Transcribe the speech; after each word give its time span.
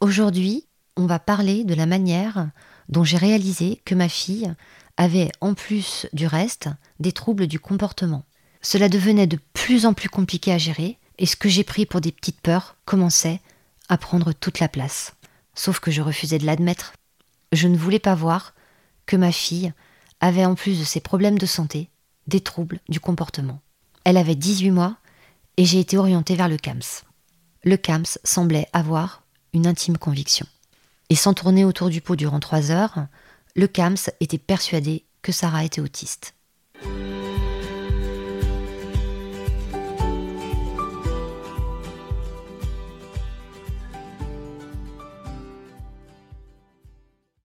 Aujourd'hui, 0.00 0.64
on 0.96 1.06
va 1.06 1.18
parler 1.18 1.64
de 1.64 1.74
la 1.74 1.86
manière 1.86 2.50
dont 2.88 3.02
j'ai 3.02 3.16
réalisé 3.16 3.80
que 3.84 3.96
ma 3.96 4.08
fille 4.08 4.54
avait, 4.96 5.30
en 5.40 5.54
plus 5.54 6.06
du 6.12 6.26
reste, 6.26 6.68
des 7.00 7.10
troubles 7.10 7.48
du 7.48 7.58
comportement. 7.58 8.24
Cela 8.62 8.88
devenait 8.88 9.26
de 9.26 9.38
plus 9.54 9.86
en 9.86 9.94
plus 9.94 10.08
compliqué 10.08 10.52
à 10.52 10.58
gérer, 10.58 10.98
et 11.18 11.26
ce 11.26 11.34
que 11.34 11.48
j'ai 11.48 11.64
pris 11.64 11.84
pour 11.84 12.00
des 12.00 12.12
petites 12.12 12.40
peurs 12.40 12.76
commençait 12.84 13.40
à 13.88 13.98
prendre 13.98 14.32
toute 14.32 14.60
la 14.60 14.68
place. 14.68 15.14
Sauf 15.54 15.80
que 15.80 15.90
je 15.90 16.02
refusais 16.02 16.38
de 16.38 16.46
l'admettre. 16.46 16.92
Je 17.52 17.66
ne 17.66 17.76
voulais 17.76 17.98
pas 17.98 18.14
voir 18.14 18.54
que 19.06 19.16
ma 19.16 19.32
fille 19.32 19.72
avait, 20.20 20.44
en 20.44 20.54
plus 20.54 20.78
de 20.78 20.84
ses 20.84 21.00
problèmes 21.00 21.38
de 21.38 21.46
santé, 21.46 21.90
des 22.28 22.40
troubles 22.40 22.78
du 22.88 23.00
comportement. 23.00 23.60
Elle 24.04 24.16
avait 24.16 24.36
18 24.36 24.70
mois 24.70 24.96
et 25.56 25.64
j'ai 25.64 25.80
été 25.80 25.98
orientée 25.98 26.36
vers 26.36 26.48
le 26.48 26.56
CAMS. 26.56 27.02
Le 27.64 27.76
CAMS 27.76 28.18
semblait 28.22 28.68
avoir 28.72 29.22
une 29.58 29.66
intime 29.66 29.98
conviction. 29.98 30.46
Et 31.10 31.16
sans 31.16 31.34
tourner 31.34 31.64
autour 31.64 31.90
du 31.90 32.00
pot 32.00 32.14
durant 32.14 32.38
trois 32.38 32.70
heures, 32.70 33.06
le 33.56 33.66
CAMS 33.66 34.10
était 34.20 34.38
persuadé 34.38 35.04
que 35.20 35.32
Sarah 35.32 35.64
était 35.64 35.80
autiste. 35.80 36.34